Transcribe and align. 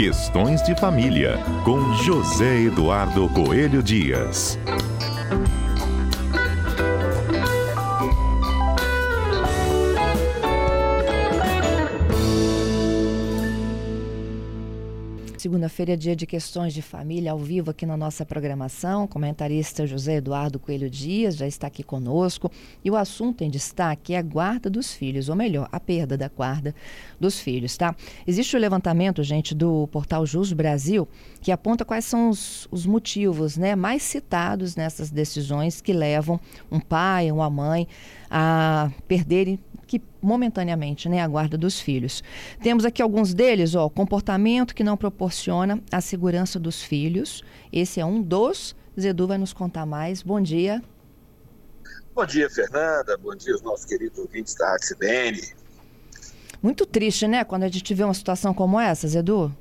Questões 0.00 0.62
de 0.62 0.74
Família, 0.74 1.36
com 1.62 1.92
José 1.92 2.62
Eduardo 2.62 3.28
Coelho 3.28 3.82
Dias. 3.82 4.58
Segunda-feira 15.50 15.94
é 15.94 15.96
dia 15.96 16.14
de 16.14 16.26
questões 16.26 16.72
de 16.72 16.80
família 16.80 17.32
ao 17.32 17.38
vivo 17.40 17.72
aqui 17.72 17.84
na 17.84 17.96
nossa 17.96 18.24
programação. 18.24 19.02
O 19.02 19.08
comentarista 19.08 19.84
José 19.84 20.18
Eduardo 20.18 20.60
Coelho 20.60 20.88
Dias 20.88 21.34
já 21.34 21.44
está 21.44 21.66
aqui 21.66 21.82
conosco. 21.82 22.48
E 22.84 22.88
o 22.88 22.94
assunto 22.94 23.42
em 23.42 23.50
destaque 23.50 24.14
é 24.14 24.18
a 24.18 24.22
guarda 24.22 24.70
dos 24.70 24.92
filhos, 24.94 25.28
ou 25.28 25.34
melhor, 25.34 25.68
a 25.72 25.80
perda 25.80 26.16
da 26.16 26.28
guarda 26.28 26.72
dos 27.18 27.40
filhos, 27.40 27.76
tá? 27.76 27.96
Existe 28.24 28.54
o 28.54 28.60
levantamento, 28.60 29.24
gente, 29.24 29.52
do 29.52 29.88
portal 29.88 30.24
Jus 30.24 30.52
Brasil, 30.52 31.08
que 31.40 31.50
aponta 31.50 31.84
quais 31.84 32.04
são 32.04 32.30
os, 32.30 32.68
os 32.70 32.86
motivos 32.86 33.56
né, 33.56 33.74
mais 33.74 34.04
citados 34.04 34.76
nessas 34.76 35.10
decisões 35.10 35.80
que 35.80 35.92
levam 35.92 36.38
um 36.70 36.78
pai 36.78 37.28
ou 37.28 37.38
uma 37.38 37.50
mãe 37.50 37.88
a 38.30 38.88
perderem 39.08 39.58
que 39.90 40.00
momentaneamente 40.22 41.08
né, 41.08 41.20
a 41.20 41.26
guarda 41.26 41.58
dos 41.58 41.80
filhos. 41.80 42.22
Temos 42.62 42.84
aqui 42.84 43.02
alguns 43.02 43.34
deles, 43.34 43.74
ó, 43.74 43.88
comportamento 43.88 44.72
que 44.72 44.84
não 44.84 44.96
proporciona 44.96 45.82
a 45.90 46.00
segurança 46.00 46.60
dos 46.60 46.80
filhos. 46.80 47.42
Esse 47.72 47.98
é 47.98 48.04
um 48.04 48.22
dos. 48.22 48.76
Zedu 48.98 49.26
vai 49.26 49.36
nos 49.36 49.52
contar 49.52 49.84
mais. 49.84 50.22
Bom 50.22 50.40
dia. 50.40 50.80
Bom 52.14 52.24
dia, 52.24 52.48
Fernanda. 52.48 53.18
Bom 53.18 53.34
dia 53.34 53.52
aos 53.52 53.62
nossos 53.62 53.84
queridos 53.84 54.16
ouvintes 54.16 54.54
da 54.54 54.76
Axibene. 54.76 55.42
Muito 56.62 56.86
triste, 56.86 57.26
né, 57.26 57.42
quando 57.42 57.64
a 57.64 57.68
gente 57.68 57.92
vê 57.92 58.04
uma 58.04 58.14
situação 58.14 58.54
como 58.54 58.78
essa, 58.78 59.08
Zedu? 59.08 59.52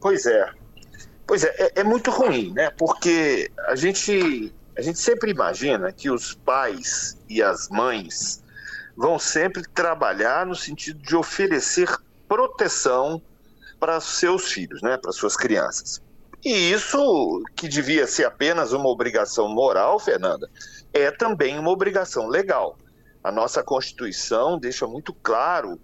Pois 0.00 0.24
é. 0.24 0.52
Pois 1.26 1.42
é, 1.42 1.52
é, 1.58 1.80
é 1.80 1.82
muito 1.82 2.12
ruim, 2.12 2.52
né? 2.52 2.70
Porque 2.70 3.50
a 3.66 3.74
gente, 3.74 4.52
a 4.78 4.82
gente 4.82 5.00
sempre 5.00 5.32
imagina 5.32 5.90
que 5.90 6.08
os 6.08 6.34
pais 6.34 7.18
e 7.28 7.42
as 7.42 7.68
mães 7.70 8.43
vão 8.96 9.18
sempre 9.18 9.62
trabalhar 9.68 10.46
no 10.46 10.54
sentido 10.54 11.00
de 11.00 11.16
oferecer 11.16 11.88
proteção 12.28 13.20
para 13.78 14.00
seus 14.00 14.52
filhos, 14.52 14.80
né, 14.82 14.96
para 14.96 15.12
suas 15.12 15.36
crianças. 15.36 16.00
E 16.44 16.72
isso, 16.72 17.42
que 17.56 17.68
devia 17.68 18.06
ser 18.06 18.24
apenas 18.24 18.72
uma 18.72 18.88
obrigação 18.88 19.48
moral, 19.48 19.98
Fernanda, 19.98 20.48
é 20.92 21.10
também 21.10 21.58
uma 21.58 21.70
obrigação 21.70 22.28
legal. 22.28 22.78
A 23.22 23.32
nossa 23.32 23.62
Constituição 23.62 24.58
deixa 24.58 24.86
muito 24.86 25.14
claro 25.14 25.80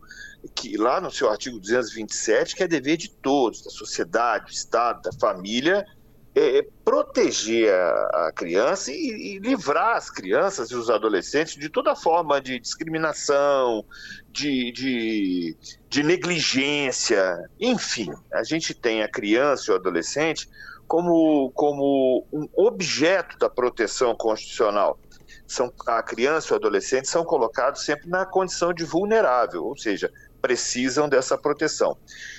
que 0.55 0.77
lá 0.77 1.01
no 1.01 1.11
seu 1.11 1.31
artigo 1.31 1.59
227 1.59 2.55
que 2.55 2.63
é 2.63 2.69
dever 2.69 2.99
de 2.99 3.11
todos, 3.11 3.63
da 3.63 3.71
sociedade, 3.71 4.47
do 4.47 4.51
Estado, 4.51 5.03
da 5.03 5.13
família, 5.19 5.87
é, 6.35 6.59
é, 6.59 6.67
proteger 6.85 7.73
a, 7.75 8.29
a 8.29 8.33
criança 8.33 8.93
e, 8.93 8.95
e, 9.35 9.39
livrar 9.39 9.97
as 9.97 10.09
crianças 10.09 10.71
e 10.71 10.77
os 10.77 10.89
adolescentes 10.89 11.57
de 11.57 11.69
toda 11.69 11.97
forma 11.97 12.41
de 12.41 12.61
discriminação, 12.61 13.85
de, 14.31 14.71
de, 14.71 15.57
de 15.89 16.03
negligência, 16.05 17.37
enfim. 17.59 18.13
A 18.33 18.45
gente 18.45 18.75
tem 18.75 19.03
a 19.03 19.09
criança 19.09 19.71
e 19.71 19.75
o 19.75 19.77
adolescente 19.77 20.49
como, 20.87 21.51
como 21.53 22.25
um 22.33 22.49
objeto 22.57 23.37
da 23.39 23.51
proteção 23.51 24.15
constitucional. 24.15 24.99
São, 25.47 25.73
a 25.87 26.01
criança 26.01 26.49
e 26.49 26.53
o 26.53 26.57
adolescente 26.57 27.09
são 27.09 27.25
colocados 27.25 27.85
sempre 27.85 28.09
na 28.09 28.25
condição 28.25 28.73
de 28.73 28.85
vulnerável, 28.85 29.65
ou 29.65 29.77
seja, 29.77 30.13
precisam 30.41 31.09
dessa 31.09 31.37
proteção. 31.37 31.97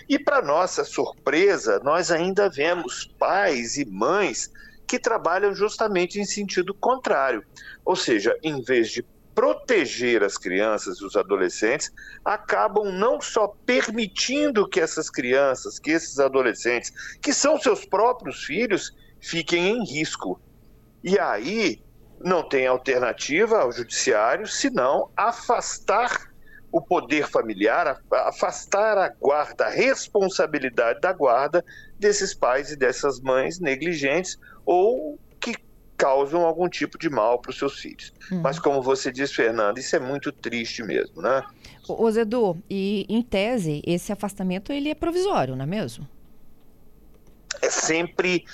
E, 0.09 0.19
para 0.19 0.41
nossa 0.41 0.83
surpresa, 0.83 1.79
nós 1.83 2.11
ainda 2.11 2.49
vemos 2.49 3.05
pais 3.19 3.77
e 3.77 3.85
mães 3.85 4.51
que 4.87 4.99
trabalham 4.99 5.55
justamente 5.55 6.19
em 6.19 6.25
sentido 6.25 6.73
contrário. 6.73 7.43
Ou 7.85 7.95
seja, 7.95 8.37
em 8.43 8.61
vez 8.61 8.89
de 8.89 9.05
proteger 9.33 10.23
as 10.23 10.37
crianças 10.37 10.99
e 10.99 11.05
os 11.05 11.15
adolescentes, 11.15 11.91
acabam 12.23 12.91
não 12.91 13.21
só 13.21 13.47
permitindo 13.65 14.67
que 14.67 14.79
essas 14.79 15.09
crianças, 15.09 15.79
que 15.79 15.91
esses 15.91 16.19
adolescentes, 16.19 16.91
que 17.21 17.33
são 17.33 17.59
seus 17.59 17.85
próprios 17.85 18.43
filhos, 18.43 18.91
fiquem 19.19 19.77
em 19.77 19.85
risco. 19.85 20.39
E 21.03 21.17
aí 21.17 21.81
não 22.19 22.47
tem 22.47 22.67
alternativa 22.67 23.61
ao 23.61 23.71
judiciário 23.71 24.45
senão 24.47 25.09
afastar 25.15 26.30
o 26.71 26.81
poder 26.81 27.27
familiar, 27.27 28.01
afastar 28.11 28.97
a 28.97 29.09
guarda, 29.09 29.65
a 29.65 29.69
responsabilidade 29.69 31.01
da 31.01 31.11
guarda 31.11 31.63
desses 31.99 32.33
pais 32.33 32.71
e 32.71 32.75
dessas 32.75 33.19
mães 33.19 33.59
negligentes 33.59 34.39
ou 34.65 35.19
que 35.39 35.55
causam 35.97 36.41
algum 36.45 36.69
tipo 36.69 36.97
de 36.97 37.09
mal 37.09 37.39
para 37.39 37.51
os 37.51 37.57
seus 37.57 37.79
filhos. 37.79 38.13
Uhum. 38.31 38.41
Mas 38.41 38.57
como 38.57 38.81
você 38.81 39.11
diz, 39.11 39.31
Fernando, 39.33 39.77
isso 39.77 39.95
é 39.95 39.99
muito 39.99 40.31
triste 40.31 40.81
mesmo, 40.81 41.21
né? 41.21 41.43
Ô 41.87 42.09
Zedu, 42.09 42.57
e 42.69 43.05
em 43.09 43.21
tese, 43.21 43.81
esse 43.85 44.11
afastamento 44.11 44.71
ele 44.71 44.89
é 44.89 44.95
provisório, 44.95 45.55
não 45.55 45.63
é 45.63 45.67
mesmo? 45.67 46.07
É 47.61 47.69
sempre. 47.69 48.45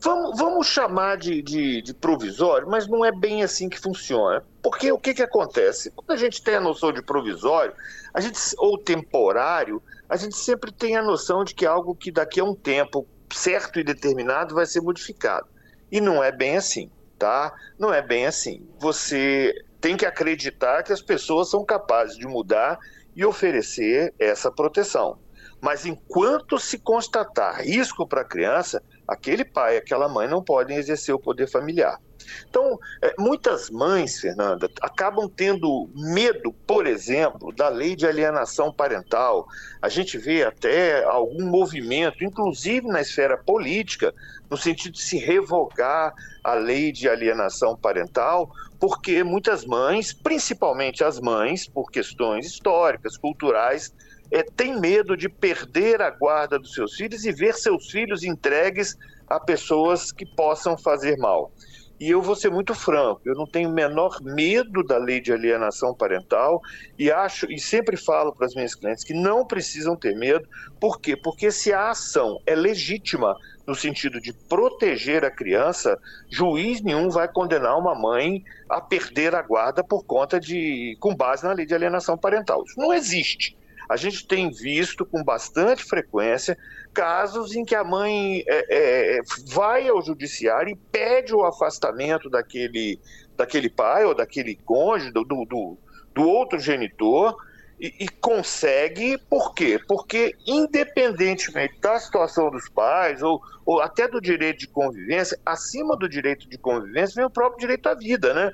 Vamos, 0.00 0.38
vamos 0.38 0.66
chamar 0.66 1.16
de, 1.16 1.42
de, 1.42 1.82
de, 1.82 1.94
provisório, 1.94 2.68
mas 2.68 2.86
não 2.86 3.04
é 3.04 3.12
bem 3.12 3.42
assim 3.42 3.68
que 3.68 3.78
funciona. 3.78 4.42
Porque 4.62 4.90
o 4.90 4.98
que, 4.98 5.14
que 5.14 5.22
acontece? 5.22 5.90
Quando 5.90 6.12
a 6.12 6.16
gente 6.16 6.42
tem 6.42 6.54
a 6.54 6.60
noção 6.60 6.92
de 6.92 7.02
provisório, 7.02 7.74
a 8.12 8.20
gente, 8.20 8.38
ou 8.58 8.78
temporário, 8.78 9.82
a 10.08 10.16
gente 10.16 10.36
sempre 10.36 10.72
tem 10.72 10.96
a 10.96 11.02
noção 11.02 11.44
de 11.44 11.54
que 11.54 11.66
algo 11.66 11.94
que 11.94 12.10
daqui 12.10 12.40
a 12.40 12.44
um 12.44 12.54
tempo 12.54 13.06
certo 13.32 13.78
e 13.78 13.84
determinado 13.84 14.54
vai 14.54 14.66
ser 14.66 14.80
modificado. 14.80 15.46
E 15.90 16.00
não 16.00 16.22
é 16.22 16.32
bem 16.32 16.56
assim, 16.56 16.90
tá? 17.18 17.52
Não 17.78 17.92
é 17.92 18.02
bem 18.02 18.26
assim. 18.26 18.66
Você 18.78 19.54
tem 19.80 19.96
que 19.96 20.06
acreditar 20.06 20.82
que 20.82 20.92
as 20.92 21.02
pessoas 21.02 21.50
são 21.50 21.64
capazes 21.64 22.16
de 22.16 22.26
mudar 22.26 22.78
e 23.14 23.24
oferecer 23.24 24.12
essa 24.18 24.50
proteção. 24.50 25.18
Mas 25.64 25.86
enquanto 25.86 26.58
se 26.58 26.78
constatar 26.78 27.62
risco 27.62 28.06
para 28.06 28.20
a 28.20 28.24
criança, 28.24 28.82
aquele 29.08 29.46
pai, 29.46 29.78
aquela 29.78 30.06
mãe 30.10 30.28
não 30.28 30.44
podem 30.44 30.76
exercer 30.76 31.14
o 31.14 31.18
poder 31.18 31.50
familiar. 31.50 31.98
Então, 32.46 32.78
é, 33.02 33.14
muitas 33.18 33.70
mães, 33.70 34.20
Fernanda, 34.20 34.68
acabam 34.82 35.26
tendo 35.26 35.88
medo, 35.94 36.52
por 36.66 36.86
exemplo, 36.86 37.50
da 37.50 37.70
lei 37.70 37.96
de 37.96 38.06
alienação 38.06 38.70
parental. 38.70 39.46
A 39.80 39.88
gente 39.88 40.18
vê 40.18 40.44
até 40.44 41.02
algum 41.04 41.46
movimento, 41.46 42.22
inclusive 42.22 42.86
na 42.86 43.00
esfera 43.00 43.38
política, 43.38 44.12
no 44.50 44.58
sentido 44.58 44.92
de 44.92 45.02
se 45.02 45.16
revogar 45.16 46.12
a 46.42 46.52
lei 46.52 46.92
de 46.92 47.08
alienação 47.08 47.74
parental, 47.74 48.50
porque 48.78 49.24
muitas 49.24 49.64
mães, 49.64 50.12
principalmente 50.12 51.02
as 51.02 51.18
mães, 51.18 51.66
por 51.66 51.90
questões 51.90 52.44
históricas, 52.44 53.16
culturais, 53.16 53.94
é, 54.30 54.42
tem 54.42 54.78
medo 54.78 55.16
de 55.16 55.28
perder 55.28 56.02
a 56.02 56.10
guarda 56.10 56.58
dos 56.58 56.74
seus 56.74 56.94
filhos 56.94 57.24
e 57.24 57.32
ver 57.32 57.54
seus 57.54 57.90
filhos 57.90 58.22
entregues 58.22 58.96
a 59.28 59.38
pessoas 59.40 60.12
que 60.12 60.26
possam 60.26 60.76
fazer 60.76 61.16
mal. 61.16 61.52
E 62.00 62.10
eu 62.10 62.20
vou 62.20 62.34
ser 62.34 62.50
muito 62.50 62.74
franco, 62.74 63.20
eu 63.24 63.34
não 63.34 63.46
tenho 63.46 63.70
o 63.70 63.72
menor 63.72 64.20
medo 64.20 64.82
da 64.82 64.98
lei 64.98 65.20
de 65.20 65.32
alienação 65.32 65.94
parental 65.94 66.60
e 66.98 67.10
acho 67.10 67.50
e 67.50 67.58
sempre 67.58 67.96
falo 67.96 68.34
para 68.34 68.46
as 68.46 68.54
minhas 68.54 68.74
clientes 68.74 69.04
que 69.04 69.14
não 69.14 69.46
precisam 69.46 69.94
ter 69.96 70.14
medo. 70.16 70.46
Por 70.80 71.00
quê? 71.00 71.16
Porque 71.16 71.52
se 71.52 71.72
a 71.72 71.90
ação 71.90 72.40
é 72.44 72.54
legítima 72.54 73.36
no 73.64 73.76
sentido 73.76 74.20
de 74.20 74.32
proteger 74.32 75.24
a 75.24 75.30
criança, 75.30 75.96
juiz 76.28 76.82
nenhum 76.82 77.08
vai 77.08 77.28
condenar 77.28 77.78
uma 77.78 77.94
mãe 77.94 78.42
a 78.68 78.80
perder 78.80 79.34
a 79.34 79.40
guarda 79.40 79.84
por 79.84 80.04
conta 80.04 80.40
de 80.40 80.96
com 80.98 81.14
base 81.14 81.44
na 81.44 81.52
lei 81.52 81.64
de 81.64 81.74
alienação 81.74 82.18
parental. 82.18 82.64
Isso 82.64 82.78
não 82.78 82.92
existe. 82.92 83.56
A 83.88 83.96
gente 83.96 84.26
tem 84.26 84.50
visto 84.50 85.04
com 85.04 85.22
bastante 85.22 85.84
frequência 85.84 86.56
casos 86.92 87.54
em 87.54 87.64
que 87.64 87.74
a 87.74 87.84
mãe 87.84 88.44
é, 88.46 89.16
é, 89.18 89.20
vai 89.48 89.88
ao 89.88 90.00
judiciário 90.00 90.72
e 90.72 90.76
pede 90.76 91.34
o 91.34 91.44
afastamento 91.44 92.30
daquele, 92.30 93.00
daquele 93.36 93.68
pai 93.68 94.04
ou 94.04 94.14
daquele 94.14 94.54
cônjuge, 94.64 95.10
do, 95.10 95.24
do, 95.24 95.78
do 96.14 96.28
outro 96.28 96.58
genitor, 96.58 97.36
e, 97.78 97.92
e, 98.04 98.08
consegue, 98.08 99.18
por 99.28 99.52
quê? 99.52 99.80
Porque, 99.88 100.36
independentemente 100.46 101.80
da 101.80 101.98
situação 101.98 102.50
dos 102.50 102.68
pais, 102.68 103.20
ou, 103.20 103.42
ou 103.66 103.80
até 103.80 104.06
do 104.06 104.20
direito 104.20 104.60
de 104.60 104.68
convivência, 104.68 105.38
acima 105.44 105.96
do 105.96 106.08
direito 106.08 106.48
de 106.48 106.56
convivência 106.56 107.16
vem 107.16 107.24
o 107.24 107.30
próprio 107.30 107.58
direito 107.58 107.88
à 107.88 107.94
vida, 107.94 108.32
né? 108.32 108.52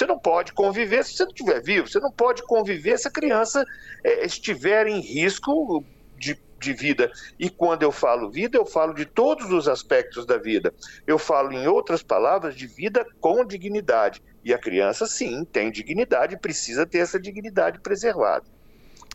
Você 0.00 0.06
não 0.06 0.18
pode 0.18 0.54
conviver 0.54 1.04
se 1.04 1.12
você 1.12 1.24
não 1.24 1.30
estiver 1.30 1.62
vivo, 1.62 1.86
você 1.86 2.00
não 2.00 2.10
pode 2.10 2.42
conviver 2.44 2.98
se 2.98 3.06
a 3.06 3.10
criança 3.10 3.66
é, 4.02 4.24
estiver 4.24 4.86
em 4.86 4.98
risco 4.98 5.84
de, 6.16 6.38
de 6.58 6.72
vida. 6.72 7.12
E 7.38 7.50
quando 7.50 7.82
eu 7.82 7.92
falo 7.92 8.30
vida, 8.30 8.56
eu 8.56 8.64
falo 8.64 8.94
de 8.94 9.04
todos 9.04 9.52
os 9.52 9.68
aspectos 9.68 10.24
da 10.24 10.38
vida. 10.38 10.72
Eu 11.06 11.18
falo, 11.18 11.52
em 11.52 11.66
outras 11.66 12.02
palavras, 12.02 12.56
de 12.56 12.66
vida 12.66 13.04
com 13.20 13.44
dignidade. 13.44 14.22
E 14.42 14.54
a 14.54 14.58
criança, 14.58 15.06
sim, 15.06 15.44
tem 15.44 15.70
dignidade, 15.70 16.38
precisa 16.38 16.86
ter 16.86 17.00
essa 17.00 17.20
dignidade 17.20 17.78
preservada. 17.78 18.46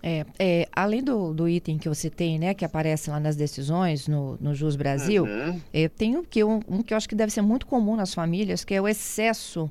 É, 0.04 0.24
é, 0.38 0.68
além 0.72 1.04
do, 1.04 1.34
do 1.34 1.50
item 1.50 1.80
que 1.80 1.90
você 1.90 2.12
tem, 2.12 2.38
né, 2.38 2.54
que 2.54 2.64
aparece 2.64 3.10
lá 3.10 3.20
nas 3.20 3.36
decisões 3.36 4.08
no, 4.08 4.38
no 4.40 4.54
Jus 4.54 4.76
Brasil, 4.76 5.24
uhum. 5.24 5.60
é, 5.74 5.90
tem 5.90 6.16
um 6.16 6.24
que, 6.24 6.44
um, 6.44 6.60
um 6.68 6.84
que 6.84 6.94
eu 6.94 6.98
acho 6.98 7.10
que 7.10 7.16
deve 7.16 7.32
ser 7.32 7.42
muito 7.42 7.66
comum 7.66 7.96
nas 7.96 8.14
famílias, 8.14 8.64
que 8.64 8.76
é 8.76 8.80
o 8.80 8.88
excesso 8.88 9.68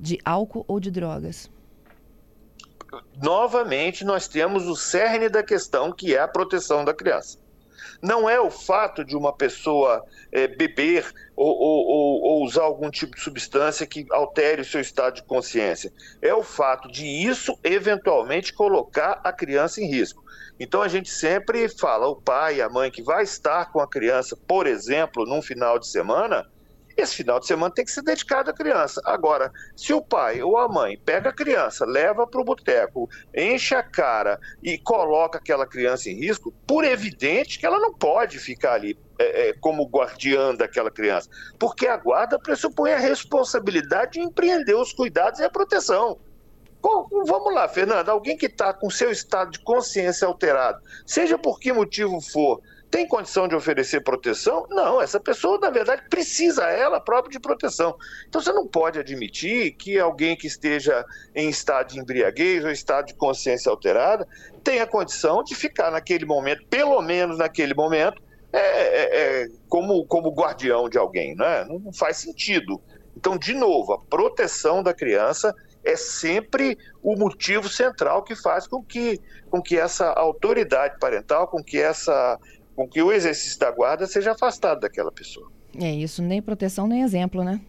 de 0.00 0.18
álcool 0.24 0.64
ou 0.66 0.80
de 0.80 0.90
drogas. 0.90 1.50
Novamente, 3.22 4.04
nós 4.04 4.26
temos 4.26 4.66
o 4.66 4.74
cerne 4.74 5.28
da 5.28 5.42
questão, 5.42 5.92
que 5.92 6.14
é 6.14 6.20
a 6.20 6.26
proteção 6.26 6.84
da 6.84 6.92
criança 6.92 7.38
não 8.02 8.28
é 8.28 8.40
o 8.40 8.50
fato 8.50 9.04
de 9.04 9.16
uma 9.16 9.32
pessoa 9.32 10.04
é, 10.32 10.46
beber 10.48 11.12
ou, 11.36 11.54
ou, 11.56 12.22
ou, 12.22 12.44
usar 12.44 12.62
algum 12.62 12.90
tipo 12.90 13.14
de 13.14 13.22
substância 13.22 13.86
que 13.86 14.06
altere 14.10 14.62
o 14.62 14.64
seu 14.64 14.80
estado 14.80 15.16
de 15.16 15.22
consciência. 15.22 15.92
É 16.22 16.34
o 16.34 16.42
fato 16.42 16.90
de 16.90 17.04
isso 17.04 17.58
eventualmente 17.62 18.52
colocar 18.52 19.20
a 19.22 19.32
criança 19.32 19.80
em 19.80 19.86
risco. 19.86 20.24
Então 20.58 20.82
a 20.82 20.88
gente 20.88 21.10
sempre 21.10 21.68
fala, 21.68 22.06
o 22.08 22.16
pai, 22.16 22.60
a 22.60 22.68
mãe 22.68 22.90
que 22.90 23.02
vai 23.02 23.22
estar 23.22 23.70
com 23.72 23.80
a 23.80 23.88
criança, 23.88 24.36
por 24.36 24.66
exemplo, 24.66 25.24
num 25.26 25.42
final 25.42 25.78
de 25.78 25.86
semana, 25.86 26.46
esse 27.00 27.16
final 27.16 27.40
de 27.40 27.46
semana 27.46 27.72
tem 27.74 27.84
que 27.84 27.90
ser 27.90 28.02
dedicado 28.02 28.50
à 28.50 28.54
criança. 28.54 29.00
Agora, 29.04 29.52
se 29.76 29.92
o 29.92 30.02
pai 30.02 30.42
ou 30.42 30.58
a 30.58 30.68
mãe 30.68 30.98
pega 31.04 31.30
a 31.30 31.34
criança, 31.34 31.84
leva 31.84 32.26
para 32.26 32.40
o 32.40 32.44
boteco, 32.44 33.08
enche 33.34 33.74
a 33.74 33.82
cara 33.82 34.38
e 34.62 34.78
coloca 34.78 35.38
aquela 35.38 35.66
criança 35.66 36.10
em 36.10 36.14
risco, 36.14 36.52
por 36.66 36.84
evidente 36.84 37.58
que 37.58 37.66
ela 37.66 37.78
não 37.78 37.92
pode 37.92 38.38
ficar 38.38 38.74
ali 38.74 38.98
é, 39.18 39.48
é, 39.48 39.52
como 39.54 39.88
guardiã 39.88 40.54
daquela 40.54 40.90
criança, 40.90 41.28
porque 41.58 41.86
a 41.86 41.96
guarda 41.96 42.38
pressupõe 42.38 42.92
a 42.92 42.98
responsabilidade 42.98 44.12
de 44.12 44.20
empreender 44.20 44.74
os 44.74 44.92
cuidados 44.92 45.40
e 45.40 45.44
a 45.44 45.50
proteção. 45.50 46.18
Vamos 46.82 47.54
lá, 47.54 47.68
Fernanda, 47.68 48.10
alguém 48.10 48.36
que 48.38 48.46
está 48.46 48.72
com 48.72 48.88
seu 48.88 49.10
estado 49.10 49.50
de 49.50 49.60
consciência 49.60 50.26
alterado, 50.26 50.80
seja 51.04 51.36
por 51.36 51.60
que 51.60 51.70
motivo 51.72 52.18
for, 52.20 52.62
tem 52.90 53.06
condição 53.06 53.46
de 53.46 53.54
oferecer 53.54 54.00
proteção? 54.00 54.66
Não, 54.68 55.00
essa 55.00 55.20
pessoa, 55.20 55.58
na 55.58 55.70
verdade, 55.70 56.02
precisa 56.10 56.64
ela 56.64 57.00
própria 57.00 57.30
de 57.30 57.38
proteção. 57.38 57.96
Então 58.28 58.40
você 58.40 58.52
não 58.52 58.66
pode 58.66 58.98
admitir 58.98 59.72
que 59.76 59.98
alguém 59.98 60.36
que 60.36 60.48
esteja 60.48 61.04
em 61.34 61.48
estado 61.48 61.92
de 61.92 62.00
embriaguez 62.00 62.64
ou 62.64 62.70
estado 62.70 63.06
de 63.06 63.14
consciência 63.14 63.70
alterada 63.70 64.26
tenha 64.64 64.86
condição 64.86 65.44
de 65.44 65.54
ficar 65.54 65.90
naquele 65.90 66.26
momento, 66.26 66.66
pelo 66.68 67.00
menos 67.00 67.38
naquele 67.38 67.74
momento, 67.74 68.20
é, 68.52 68.58
é, 68.58 69.42
é, 69.42 69.48
como, 69.68 70.04
como 70.06 70.34
guardião 70.34 70.88
de 70.88 70.98
alguém. 70.98 71.36
Né? 71.36 71.64
Não 71.66 71.92
faz 71.92 72.16
sentido. 72.16 72.80
Então, 73.16 73.38
de 73.38 73.54
novo, 73.54 73.92
a 73.92 73.98
proteção 73.98 74.82
da 74.82 74.92
criança 74.92 75.54
é 75.84 75.96
sempre 75.96 76.76
o 77.02 77.16
motivo 77.16 77.68
central 77.68 78.22
que 78.22 78.34
faz 78.34 78.66
com 78.66 78.82
que, 78.82 79.20
com 79.48 79.62
que 79.62 79.78
essa 79.78 80.10
autoridade 80.10 80.98
parental, 80.98 81.48
com 81.48 81.62
que 81.62 81.80
essa 81.80 82.38
com 82.74 82.88
que 82.88 83.02
o 83.02 83.12
exercício 83.12 83.58
da 83.58 83.70
guarda 83.70 84.06
seja 84.06 84.32
afastado 84.32 84.80
daquela 84.80 85.12
pessoa. 85.12 85.50
É 85.78 85.90
isso, 85.90 86.22
nem 86.22 86.42
proteção 86.42 86.86
nem 86.86 87.02
exemplo, 87.02 87.44
né? 87.44 87.60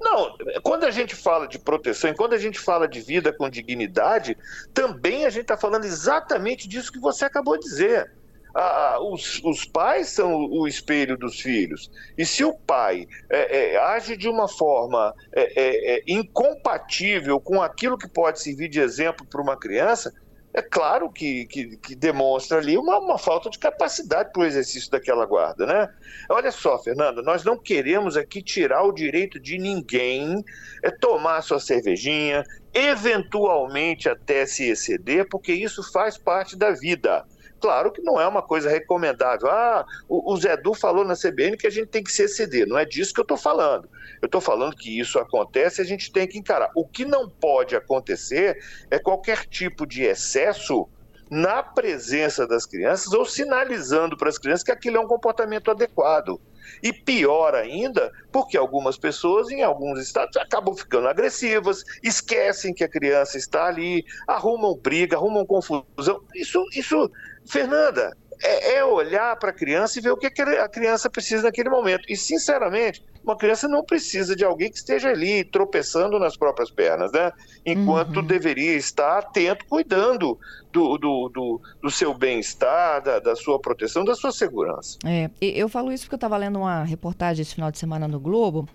Não, 0.00 0.36
quando 0.62 0.84
a 0.84 0.90
gente 0.90 1.14
fala 1.14 1.46
de 1.46 1.58
proteção 1.58 2.10
e 2.10 2.14
quando 2.14 2.34
a 2.34 2.38
gente 2.38 2.58
fala 2.58 2.86
de 2.86 3.00
vida 3.00 3.32
com 3.32 3.48
dignidade, 3.48 4.36
também 4.72 5.24
a 5.24 5.30
gente 5.30 5.42
está 5.42 5.56
falando 5.56 5.84
exatamente 5.84 6.68
disso 6.68 6.92
que 6.92 6.98
você 6.98 7.24
acabou 7.24 7.56
de 7.58 7.64
dizer. 7.64 8.12
Ah, 8.56 8.98
os, 9.00 9.42
os, 9.42 9.64
pais 9.64 10.10
são 10.10 10.32
o 10.32 10.68
espelho 10.68 11.16
dos 11.18 11.40
filhos. 11.40 11.90
E 12.16 12.24
se 12.24 12.44
o 12.44 12.54
pai 12.54 13.08
é, 13.28 13.74
é, 13.74 13.76
age 13.78 14.16
de 14.16 14.28
uma 14.28 14.46
forma 14.46 15.12
é, 15.32 15.60
é, 15.60 15.96
é 15.96 16.02
incompatível 16.06 17.40
com 17.40 17.60
aquilo 17.60 17.98
que 17.98 18.06
pode 18.06 18.40
servir 18.40 18.68
de 18.68 18.78
exemplo 18.78 19.26
para 19.26 19.42
uma 19.42 19.56
criança, 19.56 20.14
é 20.54 20.62
claro 20.62 21.10
que, 21.10 21.46
que, 21.46 21.76
que 21.78 21.96
demonstra 21.96 22.58
ali 22.58 22.78
uma, 22.78 22.98
uma, 23.00 23.18
falta 23.18 23.50
de 23.50 23.58
capacidade 23.58 24.30
para 24.32 24.42
o 24.42 24.46
exercício 24.46 24.88
daquela 24.88 25.26
guarda, 25.26 25.66
né? 25.66 25.88
Olha 26.30 26.52
só, 26.52 26.78
Fernanda, 26.78 27.20
nós 27.22 27.42
não 27.42 27.58
queremos 27.58 28.16
aqui 28.16 28.40
tirar 28.40 28.84
o 28.84 28.92
direito 28.92 29.40
de 29.40 29.58
ninguém 29.58 30.44
é 30.80 30.92
tomar 30.92 31.42
sua 31.42 31.58
cervejinha, 31.58 32.44
eventualmente 32.72 34.08
até 34.08 34.46
se 34.46 34.68
exceder, 34.68 35.26
porque 35.28 35.52
isso 35.52 35.82
faz 35.92 36.16
parte 36.16 36.56
da 36.56 36.70
vida. 36.70 37.24
Claro 37.60 37.90
que 37.90 38.02
não 38.02 38.20
é 38.20 38.26
uma 38.26 38.42
coisa 38.42 38.68
recomendável. 38.68 39.48
Ah, 39.48 39.84
o, 40.08 40.32
o 40.32 40.36
Zé 40.36 40.56
Du 40.56 40.74
falou 40.74 41.04
na 41.04 41.14
CBN 41.14 41.56
que 41.56 41.66
a 41.66 41.70
gente 41.70 41.88
tem 41.88 42.04
que 42.04 42.12
se 42.12 42.22
exceder. 42.22 42.66
Não 42.66 42.78
é 42.78 42.84
disso 42.84 43.14
que 43.14 43.20
eu 43.20 43.24
estou 43.24 43.36
falando. 43.36 43.88
Eu 44.20 44.26
estou 44.26 44.40
falando 44.40 44.76
que 44.76 44.98
isso 44.98 45.18
acontece 45.18 45.80
e 45.80 45.84
a 45.84 45.86
gente 45.86 46.12
tem 46.12 46.26
que 46.26 46.38
encarar. 46.38 46.70
O 46.74 46.86
que 46.86 47.04
não 47.04 47.28
pode 47.28 47.74
acontecer 47.74 48.58
é 48.90 48.98
qualquer 48.98 49.46
tipo 49.46 49.86
de 49.86 50.04
excesso 50.04 50.88
na 51.30 51.62
presença 51.62 52.46
das 52.46 52.66
crianças 52.66 53.12
ou 53.12 53.24
sinalizando 53.24 54.16
para 54.16 54.28
as 54.28 54.38
crianças 54.38 54.64
que 54.64 54.72
aquilo 54.72 54.96
é 54.96 55.00
um 55.00 55.06
comportamento 55.06 55.70
adequado. 55.70 56.40
E 56.82 56.92
pior 56.92 57.54
ainda, 57.54 58.10
porque 58.32 58.56
algumas 58.56 58.96
pessoas 58.96 59.50
em 59.50 59.62
alguns 59.62 60.00
estados 60.00 60.36
acabam 60.36 60.74
ficando 60.74 61.08
agressivas, 61.08 61.84
esquecem 62.02 62.74
que 62.74 62.84
a 62.84 62.88
criança 62.88 63.36
está 63.36 63.66
ali, 63.66 64.04
arrumam 64.26 64.76
briga, 64.76 65.16
arrumam 65.16 65.44
confusão. 65.44 66.20
Isso, 66.34 66.64
isso 66.74 67.10
Fernanda, 67.46 68.16
é, 68.42 68.76
é 68.76 68.84
olhar 68.84 69.36
para 69.36 69.50
a 69.50 69.52
criança 69.54 69.98
e 69.98 70.02
ver 70.02 70.10
o 70.10 70.16
que 70.16 70.26
a 70.26 70.68
criança 70.68 71.10
precisa 71.10 71.44
naquele 71.44 71.68
momento. 71.68 72.04
E, 72.08 72.16
sinceramente, 72.16 73.04
uma 73.22 73.36
criança 73.36 73.68
não 73.68 73.84
precisa 73.84 74.34
de 74.34 74.44
alguém 74.44 74.70
que 74.70 74.76
esteja 74.76 75.10
ali 75.10 75.44
tropeçando 75.44 76.18
nas 76.18 76.36
próprias 76.36 76.70
pernas, 76.70 77.12
né? 77.12 77.32
Enquanto 77.64 78.18
uhum. 78.18 78.26
deveria 78.26 78.74
estar 78.74 79.18
atento, 79.18 79.64
cuidando 79.66 80.38
do, 80.74 80.98
do, 80.98 81.28
do, 81.28 81.60
do 81.80 81.90
seu 81.90 82.12
bem-estar, 82.12 83.00
da, 83.00 83.20
da, 83.20 83.36
sua 83.36 83.60
proteção, 83.60 84.04
da 84.04 84.16
sua 84.16 84.32
segurança. 84.32 84.98
É, 85.06 85.30
eu 85.40 85.68
falo 85.68 85.92
isso 85.92 86.04
porque 86.04 86.14
eu 86.14 86.16
estava 86.16 86.36
lendo 86.36 86.58
uma 86.58 86.82
reportagem 86.82 87.42
esse 87.42 87.54
final 87.54 87.70
de 87.70 87.78
semana 87.78 88.08
no 88.08 88.18
Globo 88.18 88.68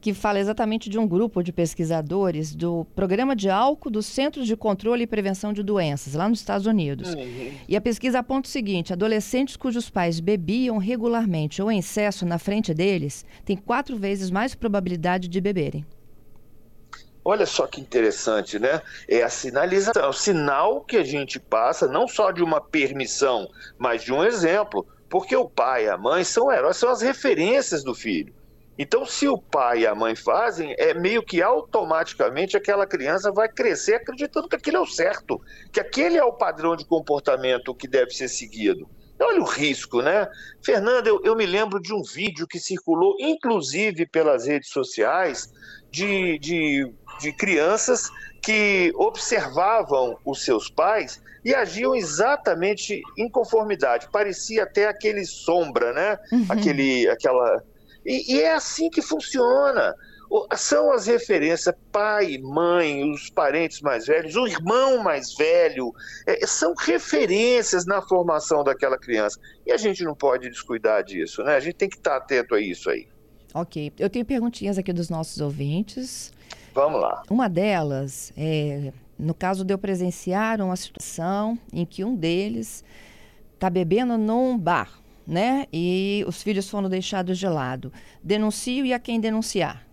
que 0.00 0.12
fala 0.12 0.38
exatamente 0.38 0.90
de 0.90 0.98
um 0.98 1.08
grupo 1.08 1.42
de 1.42 1.50
pesquisadores 1.50 2.54
do 2.54 2.84
Programa 2.94 3.34
de 3.34 3.48
Álcool 3.48 3.88
do 3.88 4.02
Centro 4.02 4.44
de 4.44 4.54
Controle 4.54 5.04
e 5.04 5.06
Prevenção 5.06 5.50
de 5.50 5.62
Doenças, 5.62 6.12
lá 6.12 6.28
nos 6.28 6.40
Estados 6.40 6.66
Unidos. 6.66 7.14
Uhum. 7.14 7.52
E 7.66 7.74
a 7.74 7.80
pesquisa 7.80 8.18
aponta 8.18 8.46
o 8.46 8.52
seguinte: 8.52 8.92
adolescentes 8.92 9.56
cujos 9.56 9.88
pais 9.88 10.20
bebiam 10.20 10.76
regularmente 10.76 11.62
ou 11.62 11.72
em 11.72 11.78
excesso 11.78 12.26
na 12.26 12.38
frente 12.38 12.74
deles 12.74 13.24
têm 13.46 13.56
quatro 13.56 13.96
vezes 13.96 14.30
mais 14.30 14.54
probabilidade 14.54 15.26
de 15.26 15.40
beberem. 15.40 15.86
Olha 17.24 17.46
só 17.46 17.66
que 17.66 17.80
interessante, 17.80 18.58
né? 18.58 18.82
É 19.08 19.22
a 19.22 19.30
sinalização, 19.30 20.04
é 20.04 20.08
o 20.08 20.12
sinal 20.12 20.84
que 20.84 20.98
a 20.98 21.02
gente 21.02 21.40
passa, 21.40 21.88
não 21.88 22.06
só 22.06 22.30
de 22.30 22.42
uma 22.42 22.60
permissão, 22.60 23.48
mas 23.78 24.04
de 24.04 24.12
um 24.12 24.22
exemplo. 24.22 24.86
Porque 25.08 25.34
o 25.34 25.48
pai 25.48 25.86
e 25.86 25.88
a 25.88 25.96
mãe 25.96 26.22
são 26.24 26.52
heróis, 26.52 26.76
são 26.76 26.90
as 26.90 27.00
referências 27.00 27.82
do 27.82 27.94
filho. 27.94 28.34
Então, 28.76 29.06
se 29.06 29.28
o 29.28 29.38
pai 29.38 29.80
e 29.80 29.86
a 29.86 29.94
mãe 29.94 30.16
fazem, 30.16 30.74
é 30.76 30.92
meio 30.92 31.22
que 31.22 31.40
automaticamente 31.40 32.56
aquela 32.56 32.86
criança 32.86 33.30
vai 33.30 33.48
crescer 33.48 33.94
acreditando 33.94 34.48
que 34.48 34.56
aquilo 34.56 34.78
é 34.78 34.80
o 34.80 34.86
certo, 34.86 35.40
que 35.72 35.78
aquele 35.78 36.18
é 36.18 36.24
o 36.24 36.32
padrão 36.32 36.74
de 36.74 36.84
comportamento 36.84 37.74
que 37.74 37.86
deve 37.86 38.10
ser 38.10 38.28
seguido. 38.28 38.88
Olha 39.20 39.40
o 39.40 39.44
risco, 39.44 40.02
né? 40.02 40.28
Fernanda, 40.62 41.08
eu, 41.08 41.20
eu 41.22 41.36
me 41.36 41.46
lembro 41.46 41.80
de 41.80 41.94
um 41.94 42.02
vídeo 42.02 42.48
que 42.48 42.58
circulou, 42.58 43.16
inclusive 43.20 44.06
pelas 44.06 44.46
redes 44.46 44.70
sociais, 44.70 45.48
de, 45.94 46.38
de, 46.40 46.92
de 47.20 47.32
crianças 47.32 48.10
que 48.42 48.92
observavam 48.96 50.18
os 50.24 50.44
seus 50.44 50.68
pais 50.68 51.22
e 51.44 51.54
agiam 51.54 51.94
exatamente 51.94 53.00
em 53.16 53.30
conformidade. 53.30 54.08
Parecia 54.10 54.64
até 54.64 54.88
aquele 54.88 55.24
sombra, 55.24 55.92
né? 55.92 56.18
Uhum. 56.32 56.46
Aquele, 56.48 57.08
aquela 57.08 57.62
e, 58.04 58.34
e 58.34 58.42
é 58.42 58.54
assim 58.54 58.90
que 58.90 59.00
funciona. 59.00 59.94
São 60.56 60.90
as 60.90 61.06
referências, 61.06 61.72
pai, 61.92 62.38
mãe, 62.42 63.08
os 63.12 63.30
parentes 63.30 63.80
mais 63.80 64.06
velhos, 64.06 64.34
o 64.34 64.48
irmão 64.48 65.00
mais 65.00 65.32
velho, 65.34 65.92
é, 66.26 66.44
são 66.44 66.74
referências 66.74 67.86
na 67.86 68.02
formação 68.02 68.64
daquela 68.64 68.98
criança. 68.98 69.38
E 69.64 69.70
a 69.70 69.76
gente 69.76 70.02
não 70.02 70.14
pode 70.14 70.48
descuidar 70.50 71.04
disso, 71.04 71.44
né? 71.44 71.54
A 71.54 71.60
gente 71.60 71.76
tem 71.76 71.88
que 71.88 71.96
estar 71.96 72.16
atento 72.16 72.56
a 72.56 72.60
isso 72.60 72.90
aí. 72.90 73.06
Ok. 73.54 73.92
Eu 73.98 74.10
tenho 74.10 74.24
perguntinhas 74.24 74.76
aqui 74.76 74.92
dos 74.92 75.08
nossos 75.08 75.40
ouvintes. 75.40 76.32
Vamos 76.74 77.00
lá. 77.00 77.22
Uma 77.30 77.48
delas 77.48 78.32
é, 78.36 78.92
no 79.16 79.32
caso 79.32 79.64
de 79.64 79.72
eu 79.72 79.78
presenciar 79.78 80.60
uma 80.60 80.74
situação 80.74 81.56
em 81.72 81.86
que 81.86 82.04
um 82.04 82.16
deles 82.16 82.84
está 83.54 83.70
bebendo 83.70 84.18
num 84.18 84.58
bar, 84.58 84.90
né? 85.24 85.66
E 85.72 86.24
os 86.26 86.42
filhos 86.42 86.68
foram 86.68 86.88
deixados 86.88 87.38
de 87.38 87.46
lado. 87.46 87.92
Denuncio 88.22 88.84
e 88.84 88.92
a 88.92 88.98
quem 88.98 89.20
denunciar? 89.20 89.86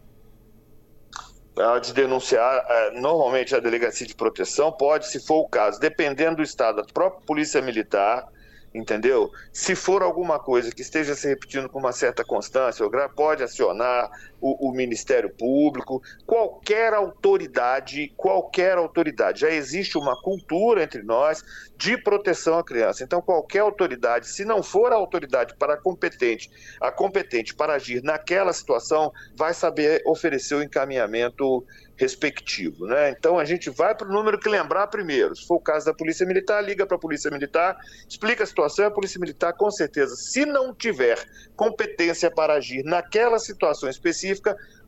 de 1.82 1.94
denunciar, 1.94 2.66
é, 2.68 2.92
normalmente 3.00 3.54
a 3.54 3.60
delegacia 3.60 4.08
de 4.08 4.16
proteção 4.16 4.72
pode, 4.72 5.08
se 5.08 5.20
for 5.20 5.42
o 5.42 5.48
caso, 5.48 5.80
dependendo 5.80 6.38
do 6.38 6.42
estado, 6.42 6.82
a 6.82 6.86
própria 6.86 7.22
polícia 7.24 7.62
militar, 7.62 8.28
entendeu? 8.74 9.30
Se 9.52 9.76
for 9.76 10.02
alguma 10.02 10.40
coisa 10.40 10.72
que 10.72 10.82
esteja 10.82 11.16
se 11.16 11.28
repetindo 11.28 11.70
com 11.70 11.80
uma 11.80 11.92
certa 11.92 12.24
constância, 12.24 12.84
pode 13.10 13.44
acionar, 13.44 14.10
o, 14.42 14.70
o, 14.70 14.74
Ministério 14.74 15.30
Público, 15.30 16.02
qualquer 16.26 16.94
autoridade, 16.94 18.12
qualquer 18.18 18.78
autoridade. 18.78 19.42
Já 19.42 19.50
existe 19.50 19.98
uma 19.98 20.20
cultura 20.20 20.84
entre 20.84 21.04
nós 21.04 21.44
de 21.78 21.98
proteção 21.98 22.58
à 22.58 22.64
criança. 22.64 23.04
Então, 23.04 23.22
qualquer 23.22 23.60
autoridade, 23.60 24.28
se 24.28 24.44
não 24.44 24.64
for 24.64 24.92
a 24.92 24.96
autoridade 24.96 25.56
para 25.56 25.78
competente, 25.78 26.50
a 26.82 26.92
competente 26.92 27.54
para 27.54 27.76
agir 27.76 28.04
naquela 28.04 28.52
situação, 28.52 29.12
vai 29.36 29.54
saber 29.54 30.02
oferecer 30.06 30.56
o 30.56 30.64
encaminhamento 30.64 31.66
respectivo. 32.02 32.88
Né? 32.88 33.12
Então 33.12 33.38
a 33.38 33.46
gente 33.46 33.70
vai 33.70 33.94
para 33.94 34.08
o 34.08 34.12
número 34.12 34.40
que 34.40 34.50
lembrar 34.50 34.88
primeiro. 34.88 35.36
Se 35.36 35.46
for 35.46 35.56
o 35.56 35.60
caso 35.60 35.86
da 35.86 35.94
Polícia 35.94 36.26
Militar, 36.26 36.60
liga 36.60 36.86
para 36.86 36.98
a 36.98 37.00
Polícia 37.00 37.30
Militar, 37.30 37.78
explica 38.10 38.44
a 38.44 38.48
situação, 38.48 38.88
a 38.88 38.92
Polícia 38.92 39.20
Militar, 39.20 39.54
com 39.54 39.70
certeza, 39.70 40.16
se 40.16 40.44
não 40.44 40.74
tiver 40.74 41.24
competência 41.56 42.32
para 42.32 42.54
agir 42.56 42.84
naquela 42.84 43.38
situação 43.38 43.88
específica, 43.88 44.31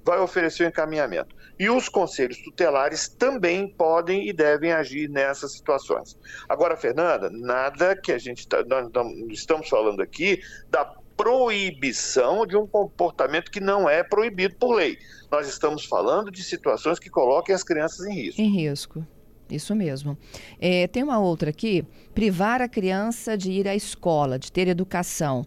vai 0.06 0.20
oferecer 0.20 0.64
o 0.64 0.68
encaminhamento. 0.68 1.36
E 1.58 1.70
os 1.70 1.88
conselhos 1.88 2.38
tutelares 2.38 3.08
também 3.08 3.68
podem 3.68 4.28
e 4.28 4.34
devem 4.34 4.72
agir 4.72 5.10
nessas 5.10 5.54
situações. 5.54 6.18
Agora, 6.50 6.76
Fernanda, 6.76 7.30
nada 7.30 7.96
que 7.96 8.12
a 8.12 8.18
gente 8.18 8.48
tá, 8.48 8.64
nós 8.64 8.90
estamos 9.30 9.70
falando 9.70 10.02
aqui 10.02 10.42
da 10.70 10.84
proibição 11.16 12.46
de 12.46 12.58
um 12.58 12.66
comportamento 12.66 13.52
que 13.52 13.60
não 13.60 13.88
é 13.88 14.04
proibido 14.04 14.56
por 14.56 14.74
lei. 14.76 14.98
Nós 15.32 15.48
estamos 15.48 15.86
falando 15.86 16.32
de 16.32 16.44
situações 16.44 17.00
que 17.00 17.10
coloquem 17.10 17.54
as 17.54 17.64
crianças 17.64 18.06
em 18.06 18.14
risco. 18.14 18.42
Em 18.42 18.50
risco. 18.50 19.08
Isso 19.50 19.76
mesmo. 19.76 20.18
É, 20.60 20.88
tem 20.88 21.04
uma 21.04 21.20
outra 21.20 21.52
aqui: 21.52 21.86
privar 22.16 22.62
a 22.62 22.68
criança 22.68 23.38
de 23.38 23.52
ir 23.52 23.68
à 23.68 23.76
escola, 23.76 24.40
de 24.40 24.52
ter 24.52 24.68
educação, 24.68 25.46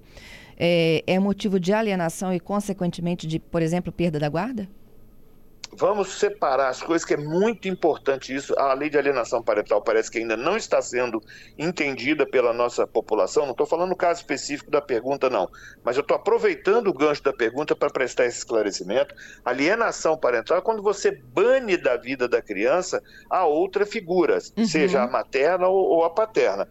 é, 0.56 1.02
é 1.06 1.18
motivo 1.18 1.60
de 1.60 1.72
alienação 1.72 2.32
e, 2.32 2.40
consequentemente, 2.40 3.26
de, 3.26 3.38
por 3.38 3.62
exemplo, 3.62 3.92
perda 3.92 4.18
da 4.18 4.28
guarda? 4.28 4.68
vamos 5.76 6.18
separar 6.18 6.68
as 6.68 6.82
coisas, 6.82 7.04
que 7.04 7.14
é 7.14 7.16
muito 7.16 7.68
importante 7.68 8.34
isso. 8.34 8.58
A 8.58 8.72
lei 8.72 8.88
de 8.88 8.98
alienação 8.98 9.42
parental 9.42 9.82
parece 9.82 10.10
que 10.10 10.18
ainda 10.18 10.36
não 10.36 10.56
está 10.56 10.80
sendo 10.80 11.22
entendida 11.58 12.26
pela 12.26 12.52
nossa 12.52 12.86
população. 12.86 13.44
Não 13.44 13.52
estou 13.52 13.66
falando 13.66 13.90
no 13.90 13.96
caso 13.96 14.20
específico 14.20 14.70
da 14.70 14.80
pergunta, 14.80 15.28
não. 15.28 15.48
Mas 15.84 15.96
eu 15.96 16.00
estou 16.00 16.16
aproveitando 16.16 16.88
o 16.88 16.94
gancho 16.94 17.22
da 17.22 17.32
pergunta 17.32 17.76
para 17.76 17.90
prestar 17.90 18.26
esse 18.26 18.38
esclarecimento. 18.38 19.14
Alienação 19.44 20.16
parental 20.16 20.58
é 20.58 20.60
quando 20.60 20.82
você 20.82 21.12
bane 21.12 21.76
da 21.76 21.96
vida 21.96 22.26
da 22.26 22.40
criança 22.40 23.02
a 23.28 23.44
outra 23.44 23.84
figura, 23.84 24.38
uhum. 24.56 24.66
seja 24.66 25.02
a 25.02 25.06
materna 25.06 25.68
ou, 25.68 25.76
ou 25.76 26.04
a 26.04 26.10
paterna 26.10 26.66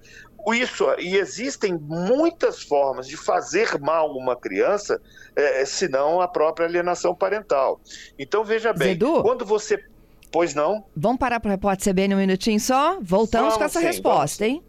isso 0.54 0.86
e 1.00 1.16
existem 1.16 1.74
muitas 1.74 2.62
formas 2.64 3.08
de 3.08 3.18
fazer 3.18 3.80
mal 3.80 4.12
uma 4.12 4.36
criança, 4.36 5.02
é, 5.36 5.66
senão 5.66 6.22
a 6.22 6.28
própria 6.28 6.68
alienação 6.68 7.16
parental. 7.16 7.80
Então 8.18 8.44
veja 8.44 8.74
bem, 8.74 8.90
Zedu, 8.90 9.22
quando 9.22 9.46
você, 9.46 9.84
pois 10.32 10.54
não? 10.54 10.86
Vamos 10.96 11.18
parar 11.18 11.40
para 11.40 11.50
o 11.50 11.52
repórter 11.52 11.94
CBN 11.94 12.16
um 12.16 12.20
minutinho 12.20 12.60
só. 12.60 13.00
Voltamos 13.02 13.54
vamos, 13.54 13.58
com 13.58 13.64
essa 13.64 13.80
sim, 13.80 13.86
resposta, 13.86 14.46
vamos. 14.46 14.58
hein? 14.58 14.64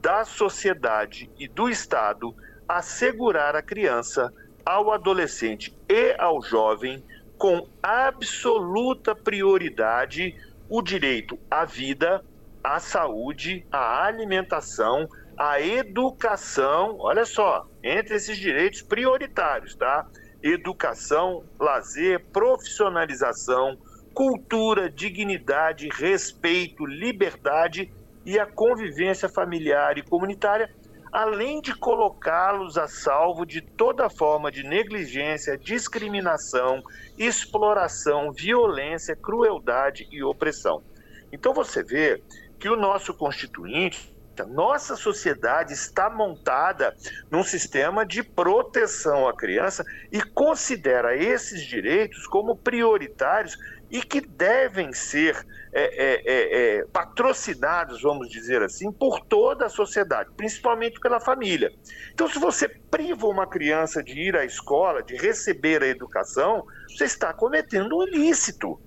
da 0.01 0.25
sociedade 0.25 1.29
e 1.37 1.47
do 1.47 1.69
Estado 1.69 2.35
assegurar 2.67 3.55
à 3.55 3.61
criança, 3.61 4.33
ao 4.65 4.91
adolescente 4.91 5.73
e 5.87 6.15
ao 6.19 6.41
jovem, 6.41 7.03
com 7.37 7.67
absoluta 7.81 9.15
prioridade, 9.15 10.35
o 10.69 10.81
direito 10.81 11.37
à 11.49 11.65
vida, 11.65 12.23
à 12.63 12.79
saúde, 12.79 13.65
à 13.71 14.05
alimentação, 14.05 15.07
à 15.37 15.61
educação. 15.61 16.97
Olha 16.99 17.25
só, 17.25 17.65
entre 17.83 18.15
esses 18.15 18.37
direitos 18.37 18.81
prioritários, 18.81 19.75
tá? 19.75 20.05
Educação, 20.43 21.43
lazer, 21.59 22.25
profissionalização, 22.31 23.77
cultura, 24.13 24.89
dignidade, 24.89 25.89
respeito, 25.93 26.85
liberdade 26.85 27.91
e 28.25 28.37
a 28.37 28.45
convivência 28.45 29.29
familiar 29.29 29.97
e 29.97 30.01
comunitária, 30.01 30.69
além 31.11 31.61
de 31.61 31.73
colocá-los 31.77 32.77
a 32.77 32.87
salvo 32.87 33.45
de 33.45 33.61
toda 33.61 34.09
forma 34.09 34.51
de 34.51 34.63
negligência, 34.63 35.57
discriminação, 35.57 36.81
exploração, 37.17 38.31
violência, 38.31 39.15
crueldade 39.15 40.07
e 40.11 40.23
opressão. 40.23 40.81
Então 41.31 41.53
você 41.53 41.83
vê 41.83 42.21
que 42.59 42.69
o 42.69 42.75
nosso 42.75 43.13
constituinte, 43.13 44.15
nossa 44.45 44.95
sociedade 44.95 45.73
está 45.73 46.09
montada 46.09 46.93
num 47.31 47.43
sistema 47.43 48.05
de 48.05 48.21
proteção 48.21 49.27
à 49.27 49.35
criança 49.35 49.83
e 50.11 50.21
considera 50.21 51.15
esses 51.15 51.65
direitos 51.65 52.27
como 52.27 52.55
prioritários 52.55 53.57
e 53.89 54.01
que 54.01 54.21
devem 54.21 54.91
ser 54.93 55.45
é, 55.71 55.81
é, 55.81 56.21
é, 56.25 56.77
é, 56.79 56.85
patrocinados, 56.85 58.01
vamos 58.01 58.29
dizer 58.29 58.61
assim, 58.61 58.91
por 58.91 59.21
toda 59.21 59.65
a 59.65 59.69
sociedade, 59.69 60.29
principalmente 60.35 60.99
pela 60.99 61.19
família. 61.19 61.71
Então, 62.13 62.27
se 62.27 62.39
você 62.39 62.67
priva 62.67 63.27
uma 63.27 63.45
criança 63.45 64.03
de 64.03 64.19
ir 64.19 64.35
à 64.35 64.43
escola, 64.43 65.03
de 65.03 65.15
receber 65.15 65.83
a 65.83 65.87
educação, 65.87 66.65
você 66.89 67.05
está 67.05 67.33
cometendo 67.33 67.97
um 67.97 68.03
ilícito. 68.07 68.79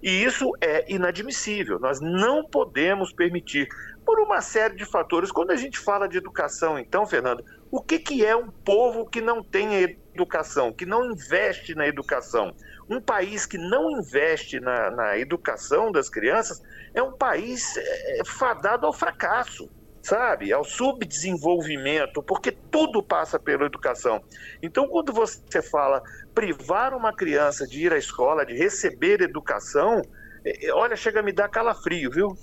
E 0.00 0.22
isso 0.22 0.52
é 0.60 0.84
inadmissível. 0.92 1.80
Nós 1.80 2.00
não 2.00 2.44
podemos 2.44 3.12
permitir, 3.12 3.68
por 4.08 4.20
uma 4.20 4.40
série 4.40 4.74
de 4.74 4.86
fatores. 4.86 5.30
Quando 5.30 5.50
a 5.50 5.56
gente 5.56 5.78
fala 5.78 6.08
de 6.08 6.16
educação, 6.16 6.78
então, 6.78 7.04
Fernando, 7.04 7.44
o 7.70 7.82
que, 7.82 7.98
que 7.98 8.24
é 8.24 8.34
um 8.34 8.48
povo 8.48 9.04
que 9.04 9.20
não 9.20 9.42
tem 9.42 9.82
educação, 10.14 10.72
que 10.72 10.86
não 10.86 11.10
investe 11.10 11.74
na 11.74 11.86
educação? 11.86 12.54
Um 12.88 13.00
país 13.00 13.44
que 13.44 13.58
não 13.58 13.90
investe 13.90 14.60
na, 14.60 14.90
na 14.90 15.18
educação 15.18 15.92
das 15.92 16.08
crianças 16.08 16.62
é 16.94 17.02
um 17.02 17.12
país 17.12 17.76
é, 17.76 18.22
fadado 18.24 18.86
ao 18.86 18.92
fracasso 18.92 19.68
sabe, 20.08 20.52
ao 20.52 20.64
subdesenvolvimento, 20.64 22.22
porque 22.22 22.50
tudo 22.50 23.02
passa 23.02 23.38
pela 23.38 23.66
educação. 23.66 24.22
Então, 24.62 24.88
quando 24.88 25.12
você 25.12 25.60
fala 25.60 26.02
privar 26.34 26.94
uma 26.94 27.12
criança 27.12 27.66
de 27.66 27.84
ir 27.84 27.92
à 27.92 27.98
escola, 27.98 28.46
de 28.46 28.54
receber 28.54 29.20
educação, 29.20 30.00
é, 30.42 30.66
é, 30.66 30.72
olha, 30.72 30.96
chega 30.96 31.20
a 31.20 31.22
me 31.22 31.32
dar 31.32 31.48
calafrio, 31.48 32.10
viu? 32.10 32.38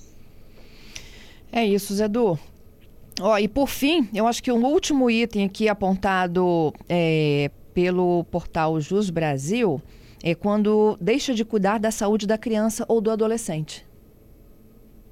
É 1.51 1.65
isso, 1.65 1.95
Zedu. 1.95 2.37
Ó, 3.19 3.37
e 3.39 3.47
por 3.47 3.67
fim, 3.67 4.09
eu 4.13 4.27
acho 4.27 4.43
que 4.43 4.51
um 4.51 4.63
último 4.63 5.09
item 5.09 5.45
aqui 5.45 5.67
apontado 5.69 6.73
é, 6.87 7.49
pelo 7.73 8.25
portal 8.25 8.79
Jus 8.79 9.09
Brasil 9.09 9.81
é 10.25 10.33
quando 10.33 10.97
deixa 10.99 11.35
de 11.35 11.45
cuidar 11.45 11.77
da 11.77 11.91
saúde 11.91 12.25
da 12.25 12.35
criança 12.35 12.83
ou 12.87 12.99
do 12.99 13.11
adolescente. 13.11 13.87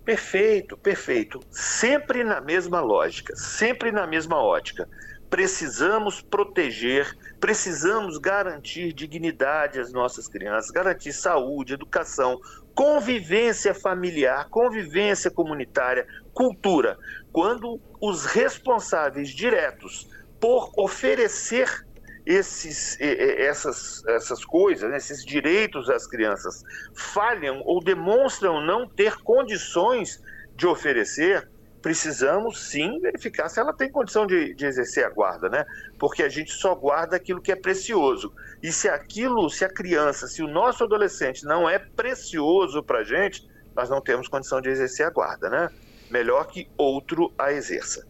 Perfeito, 0.03 0.75
perfeito. 0.75 1.39
Sempre 1.51 2.23
na 2.23 2.41
mesma 2.41 2.81
lógica, 2.81 3.35
sempre 3.35 3.91
na 3.91 4.07
mesma 4.07 4.43
ótica. 4.43 4.89
Precisamos 5.29 6.19
proteger, 6.19 7.15
precisamos 7.39 8.17
garantir 8.17 8.91
dignidade 8.91 9.79
às 9.79 9.93
nossas 9.93 10.27
crianças, 10.27 10.71
garantir 10.71 11.13
saúde, 11.13 11.75
educação, 11.75 12.39
convivência 12.73 13.73
familiar, 13.75 14.49
convivência 14.49 15.29
comunitária, 15.29 16.07
cultura. 16.33 16.97
Quando 17.31 17.79
os 18.01 18.25
responsáveis 18.25 19.29
diretos 19.29 20.09
por 20.39 20.71
oferecer 20.75 21.85
esses, 22.25 22.97
essas, 22.99 24.03
essas 24.07 24.45
coisas, 24.45 24.89
né, 24.89 24.97
esses 24.97 25.25
direitos 25.25 25.89
às 25.89 26.07
crianças 26.07 26.63
falham 26.93 27.61
ou 27.65 27.83
demonstram 27.83 28.61
não 28.61 28.87
ter 28.87 29.17
condições 29.17 30.21
de 30.55 30.65
oferecer, 30.67 31.49
precisamos 31.81 32.69
sim 32.69 32.99
verificar 33.01 33.49
se 33.49 33.59
ela 33.59 33.73
tem 33.73 33.91
condição 33.91 34.25
de, 34.25 34.53
de, 34.53 34.65
exercer 34.65 35.05
a 35.05 35.09
guarda, 35.09 35.49
né? 35.49 35.65
Porque 35.99 36.23
a 36.23 36.29
gente 36.29 36.51
só 36.53 36.73
guarda 36.73 37.17
aquilo 37.17 37.41
que 37.41 37.51
é 37.51 37.57
precioso. 37.57 38.33
E 38.61 38.71
se 38.71 38.87
aquilo, 38.87 39.49
se 39.49 39.65
a 39.65 39.69
criança, 39.69 40.25
se 40.27 40.41
o 40.41 40.47
nosso 40.47 40.85
adolescente 40.85 41.43
não 41.43 41.69
é 41.69 41.77
precioso 41.77 42.81
para 42.81 42.99
a 42.99 43.03
gente, 43.03 43.45
nós 43.75 43.89
não 43.89 43.99
temos 43.99 44.29
condição 44.29 44.61
de 44.61 44.69
exercer 44.69 45.05
a 45.05 45.09
guarda, 45.09 45.49
né? 45.49 45.69
Melhor 46.09 46.47
que 46.47 46.69
outro 46.77 47.33
a 47.37 47.51
exerça. 47.51 48.07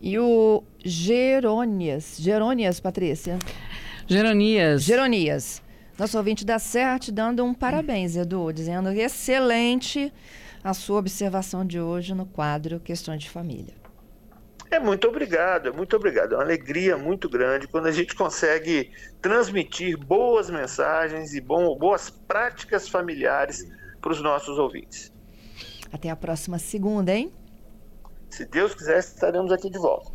E 0.00 0.18
o 0.18 0.64
Gerônias, 0.88 2.16
Gerônias, 2.18 2.80
Patrícia? 2.80 3.38
Geronias. 4.06 4.82
Geronias. 4.82 5.62
Nosso 5.98 6.16
ouvinte 6.16 6.44
da 6.44 6.58
CERT 6.58 7.10
dando 7.10 7.44
um 7.44 7.52
parabéns, 7.52 8.16
Edu, 8.16 8.52
dizendo 8.52 8.90
excelente 8.90 10.12
a 10.62 10.72
sua 10.72 10.98
observação 10.98 11.64
de 11.64 11.80
hoje 11.80 12.14
no 12.14 12.24
quadro 12.24 12.80
Questões 12.80 13.22
de 13.22 13.30
Família. 13.30 13.74
É 14.70 14.78
muito 14.78 15.08
obrigado, 15.08 15.68
é 15.68 15.72
muito 15.72 15.96
obrigado. 15.96 16.34
É 16.34 16.36
uma 16.36 16.44
alegria 16.44 16.96
muito 16.96 17.28
grande 17.28 17.66
quando 17.66 17.86
a 17.86 17.92
gente 17.92 18.14
consegue 18.14 18.90
transmitir 19.20 19.98
boas 19.98 20.50
mensagens 20.50 21.34
e 21.34 21.40
bom, 21.40 21.76
boas 21.76 22.10
práticas 22.10 22.88
familiares 22.88 23.66
para 24.00 24.12
os 24.12 24.22
nossos 24.22 24.58
ouvintes. 24.58 25.12
Até 25.90 26.10
a 26.10 26.16
próxima 26.16 26.58
segunda, 26.58 27.14
hein? 27.14 27.32
Se 28.30 28.44
Deus 28.44 28.74
quiser, 28.74 28.98
estaremos 28.98 29.50
aqui 29.50 29.70
de 29.70 29.78
volta. 29.78 30.06